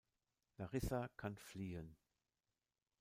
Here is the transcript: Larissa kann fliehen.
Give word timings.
Larissa 0.57 1.09
kann 1.15 1.37
fliehen. 1.37 1.95